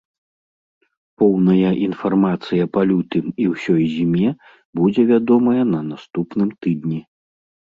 Поўная 1.21 1.71
інфармацыя 1.87 2.63
па 2.77 2.81
лютым 2.91 3.25
і 3.45 3.47
ўсёй 3.53 3.83
зіме 3.95 4.29
будзе 4.81 5.01
вядомая 5.13 5.63
на 5.75 5.87
наступным 5.91 6.49
тыдні. 6.65 7.01